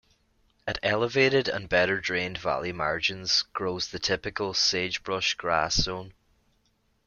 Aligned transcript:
At 0.65 0.79
elevated 0.81 1.47
and 1.47 1.69
better-drained 1.69 2.39
valley 2.39 2.71
margins 2.73 3.43
grows 3.53 3.89
the 3.89 3.99
typical 3.99 4.55
sagebrush-grass 4.55 5.75
zone. 5.75 6.15